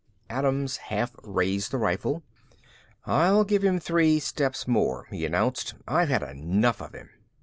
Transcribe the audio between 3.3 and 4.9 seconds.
give him three steps